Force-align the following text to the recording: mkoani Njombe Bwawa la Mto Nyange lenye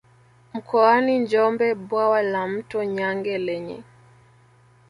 mkoani 0.53 1.19
Njombe 1.19 1.67
Bwawa 1.75 2.21
la 2.21 2.47
Mto 2.47 2.83
Nyange 2.83 3.37
lenye 3.37 3.83